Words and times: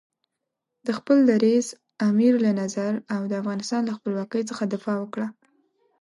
د 0.85 0.87
خپل 0.97 1.17
دریځ، 1.29 1.67
امیر 2.09 2.33
له 2.45 2.51
نظر 2.61 2.91
او 3.13 3.21
د 3.31 3.33
افغانستان 3.41 3.81
له 3.85 3.93
خپلواکۍ 3.97 4.43
څخه 4.49 4.63
دفاع 4.73 4.97
وکړه. 4.99 5.27